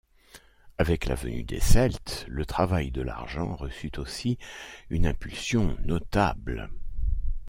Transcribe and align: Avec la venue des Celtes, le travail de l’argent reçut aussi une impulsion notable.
Avec 0.79 1.05
la 1.05 1.13
venue 1.13 1.43
des 1.43 1.59
Celtes, 1.59 2.25
le 2.27 2.43
travail 2.43 2.89
de 2.89 3.03
l’argent 3.03 3.55
reçut 3.55 3.99
aussi 3.99 4.39
une 4.89 5.05
impulsion 5.05 5.77
notable. 5.85 6.71